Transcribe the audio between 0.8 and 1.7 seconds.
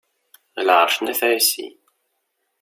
n At ɛisi.